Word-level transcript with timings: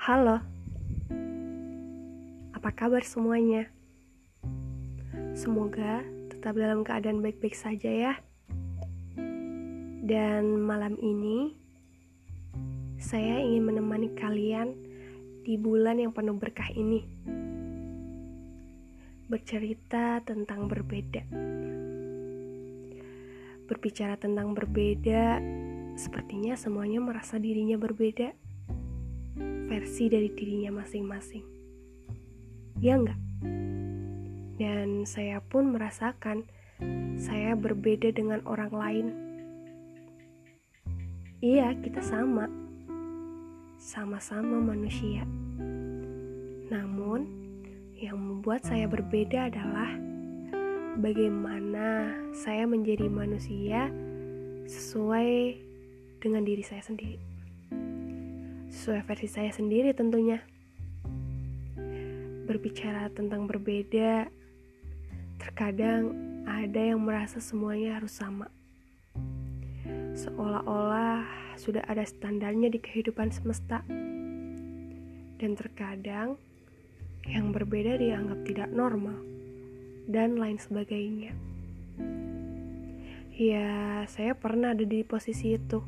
Halo, 0.00 0.40
apa 2.56 2.72
kabar 2.72 3.04
semuanya? 3.04 3.68
Semoga 5.36 6.00
tetap 6.32 6.56
dalam 6.56 6.80
keadaan 6.80 7.20
baik-baik 7.20 7.52
saja, 7.52 7.92
ya. 7.92 8.16
Dan 10.00 10.56
malam 10.64 10.96
ini, 11.04 11.52
saya 12.96 13.44
ingin 13.44 13.60
menemani 13.60 14.16
kalian 14.16 14.72
di 15.44 15.60
bulan 15.60 16.00
yang 16.00 16.16
penuh 16.16 16.40
berkah 16.40 16.72
ini, 16.72 17.04
bercerita 19.28 20.24
tentang 20.24 20.64
berbeda. 20.64 21.28
Berbicara 23.68 24.16
tentang 24.16 24.56
berbeda, 24.56 25.44
sepertinya 26.00 26.56
semuanya 26.56 27.04
merasa 27.04 27.36
dirinya 27.36 27.76
berbeda 27.76 28.48
versi 29.70 30.10
dari 30.10 30.26
dirinya 30.34 30.82
masing-masing. 30.82 31.44
Ya 32.82 32.98
enggak? 32.98 33.20
Dan 34.58 35.06
saya 35.06 35.40
pun 35.40 35.72
merasakan 35.72 36.44
saya 37.16 37.54
berbeda 37.54 38.10
dengan 38.10 38.42
orang 38.44 38.72
lain. 38.72 39.06
Iya, 41.40 41.72
kita 41.80 42.04
sama. 42.04 42.50
Sama-sama 43.80 44.60
manusia. 44.60 45.24
Namun, 46.68 47.24
yang 47.96 48.20
membuat 48.20 48.64
saya 48.64 48.84
berbeda 48.84 49.48
adalah 49.48 49.88
bagaimana 51.00 52.12
saya 52.36 52.68
menjadi 52.68 53.08
manusia 53.08 53.88
sesuai 54.68 55.56
dengan 56.20 56.44
diri 56.44 56.60
saya 56.60 56.84
sendiri 56.84 57.29
sesuai 58.70 59.02
versi 59.02 59.26
saya 59.26 59.50
sendiri 59.50 59.90
tentunya. 59.90 60.38
Berbicara 62.46 63.10
tentang 63.10 63.50
berbeda, 63.50 64.30
terkadang 65.42 66.14
ada 66.46 66.80
yang 66.80 67.02
merasa 67.02 67.42
semuanya 67.42 67.98
harus 67.98 68.14
sama. 68.14 68.46
Seolah-olah 70.14 71.26
sudah 71.58 71.82
ada 71.86 72.06
standarnya 72.06 72.70
di 72.70 72.78
kehidupan 72.78 73.34
semesta. 73.34 73.82
Dan 75.40 75.56
terkadang 75.56 76.36
yang 77.26 77.50
berbeda 77.50 77.96
dianggap 77.96 78.38
tidak 78.44 78.68
normal 78.70 79.18
dan 80.06 80.36
lain 80.36 80.60
sebagainya. 80.60 81.32
Ya, 83.40 84.04
saya 84.04 84.36
pernah 84.36 84.76
ada 84.76 84.84
di 84.84 85.00
posisi 85.00 85.56
itu 85.56 85.80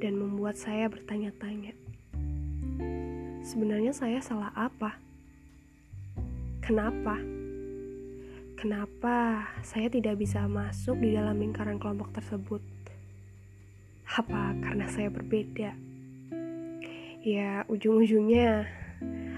dan 0.00 0.18
membuat 0.20 0.60
saya 0.60 0.88
bertanya-tanya. 0.88 1.72
Sebenarnya 3.46 3.94
saya 3.94 4.18
salah 4.18 4.50
apa? 4.52 4.98
Kenapa? 6.60 7.14
Kenapa 8.56 9.46
saya 9.62 9.86
tidak 9.86 10.18
bisa 10.18 10.42
masuk 10.50 10.98
di 10.98 11.14
dalam 11.14 11.38
lingkaran 11.38 11.78
kelompok 11.78 12.10
tersebut? 12.16 12.58
Apa 14.18 14.56
karena 14.64 14.88
saya 14.90 15.12
berbeda? 15.12 15.76
Ya, 17.22 17.62
ujung-ujungnya 17.70 18.66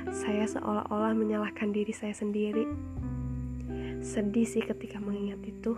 saya 0.08 0.44
seolah-olah 0.48 1.12
menyalahkan 1.12 1.74
diri 1.74 1.92
saya 1.92 2.16
sendiri. 2.16 2.64
Sedih 4.00 4.46
sih 4.48 4.64
ketika 4.64 5.02
mengingat 5.02 5.42
itu. 5.44 5.76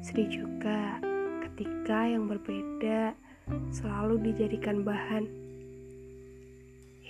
Sedih 0.00 0.30
juga 0.30 1.02
ketika 1.58 2.06
yang 2.06 2.30
berbeda 2.30 3.18
selalu 3.74 4.30
dijadikan 4.30 4.86
bahan. 4.86 5.26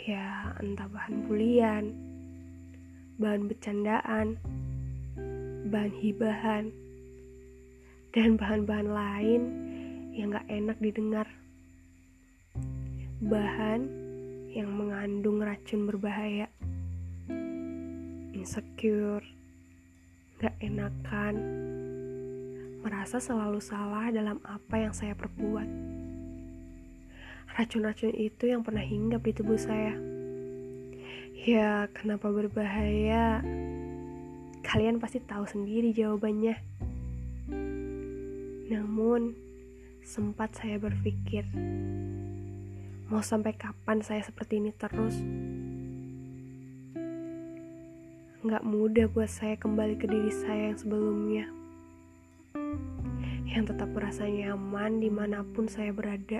Ya 0.08 0.56
entah 0.64 0.88
bahan 0.88 1.28
bulian 1.28 1.92
bahan 3.20 3.44
bercandaan 3.44 4.40
bahan 5.68 5.92
hibahan 6.00 6.72
dan 8.16 8.40
bahan-bahan 8.40 8.88
lain 8.88 9.42
yang 10.16 10.32
gak 10.32 10.48
enak 10.48 10.80
didengar. 10.80 11.28
Bahan 13.20 13.84
yang 14.56 14.72
mengandung 14.72 15.44
racun 15.44 15.84
berbahaya 15.84 16.48
insecure 18.32 19.28
gak 20.40 20.56
enakan 20.64 21.36
merasa 22.82 23.18
selalu 23.18 23.58
salah 23.58 24.10
dalam 24.14 24.38
apa 24.46 24.76
yang 24.78 24.94
saya 24.94 25.14
perbuat. 25.18 25.66
Racun-racun 27.58 28.14
itu 28.14 28.46
yang 28.46 28.62
pernah 28.62 28.84
hinggap 28.84 29.26
di 29.26 29.32
tubuh 29.34 29.58
saya. 29.58 29.98
Ya, 31.42 31.90
kenapa 31.90 32.30
berbahaya? 32.30 33.42
Kalian 34.62 35.02
pasti 35.02 35.18
tahu 35.18 35.42
sendiri 35.48 35.90
jawabannya. 35.90 36.54
Namun, 38.68 39.34
sempat 40.04 40.54
saya 40.54 40.78
berpikir, 40.78 41.48
mau 43.10 43.24
sampai 43.24 43.56
kapan 43.56 44.04
saya 44.04 44.22
seperti 44.22 44.62
ini 44.62 44.70
terus? 44.76 45.18
Gak 48.46 48.62
mudah 48.62 49.10
buat 49.10 49.30
saya 49.30 49.58
kembali 49.58 49.98
ke 49.98 50.06
diri 50.06 50.30
saya 50.30 50.70
yang 50.70 50.78
sebelumnya 50.78 51.57
yang 53.58 53.66
tetap 53.66 53.90
merasa 53.90 54.22
nyaman 54.22 55.02
di 55.02 55.10
mana 55.10 55.42
pun 55.42 55.66
saya 55.66 55.90
berada, 55.90 56.38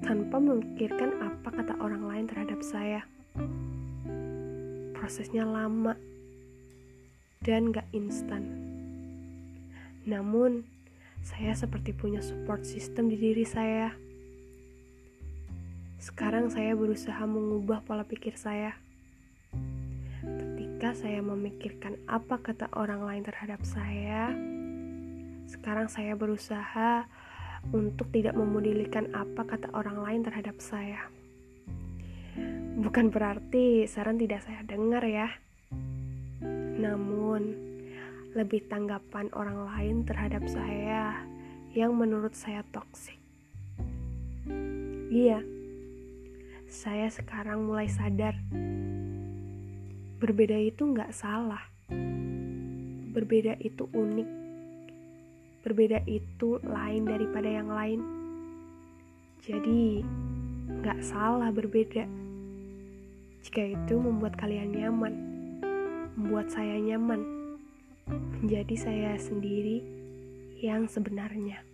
tanpa 0.00 0.40
memikirkan 0.40 1.20
apa 1.20 1.60
kata 1.60 1.76
orang 1.76 2.08
lain 2.08 2.24
terhadap 2.24 2.64
saya. 2.64 3.04
Prosesnya 4.96 5.44
lama 5.44 5.92
dan 7.44 7.68
gak 7.68 7.84
instan. 7.92 8.48
Namun, 10.08 10.64
saya 11.20 11.52
seperti 11.52 11.92
punya 11.92 12.24
support 12.24 12.64
system 12.64 13.12
di 13.12 13.20
diri 13.20 13.44
saya. 13.44 13.92
Sekarang 16.00 16.48
saya 16.48 16.72
berusaha 16.72 17.20
mengubah 17.28 17.84
pola 17.84 18.08
pikir 18.08 18.40
saya. 18.40 18.72
Ketika 20.24 20.96
saya 20.96 21.20
memikirkan 21.20 22.00
apa 22.08 22.40
kata 22.40 22.72
orang 22.72 23.04
lain 23.04 23.24
terhadap 23.28 23.60
saya, 23.68 24.32
sekarang 25.54 25.86
saya 25.86 26.18
berusaha 26.18 27.06
untuk 27.70 28.10
tidak 28.10 28.34
memodelikan 28.34 29.06
apa 29.14 29.46
kata 29.46 29.70
orang 29.70 30.02
lain 30.02 30.20
terhadap 30.26 30.58
saya. 30.58 31.06
Bukan 32.74 33.14
berarti 33.14 33.86
saran 33.86 34.18
tidak 34.18 34.42
saya 34.42 34.66
dengar 34.66 35.06
ya. 35.06 35.30
Namun, 36.74 37.54
lebih 38.34 38.66
tanggapan 38.66 39.30
orang 39.30 39.62
lain 39.70 39.96
terhadap 40.02 40.42
saya 40.50 41.22
yang 41.70 41.94
menurut 41.94 42.34
saya 42.34 42.66
toksik. 42.74 43.22
Iya, 45.14 45.38
saya 46.66 47.06
sekarang 47.14 47.70
mulai 47.70 47.86
sadar. 47.86 48.34
Berbeda 50.18 50.58
itu 50.58 50.82
nggak 50.82 51.14
salah. 51.14 51.62
Berbeda 53.14 53.54
itu 53.62 53.86
unik 53.94 54.43
berbeda 55.64 56.04
itu 56.04 56.60
lain 56.60 57.08
daripada 57.08 57.48
yang 57.48 57.72
lain. 57.72 58.00
Jadi, 59.40 60.04
gak 60.84 61.00
salah 61.00 61.48
berbeda. 61.48 62.04
Jika 63.44 63.72
itu 63.72 63.94
membuat 63.96 64.36
kalian 64.36 64.76
nyaman, 64.76 65.14
membuat 66.20 66.52
saya 66.52 66.76
nyaman, 66.76 67.24
menjadi 68.40 68.76
saya 68.76 69.12
sendiri 69.16 69.80
yang 70.60 70.84
sebenarnya. 70.84 71.73